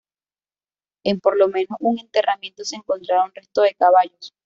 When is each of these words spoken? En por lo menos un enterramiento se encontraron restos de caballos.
En 1.03 1.19
por 1.19 1.37
lo 1.37 1.47
menos 1.47 1.77
un 1.79 1.99
enterramiento 1.99 2.63
se 2.63 2.75
encontraron 2.75 3.31
restos 3.35 3.65
de 3.65 3.75
caballos. 3.75 4.33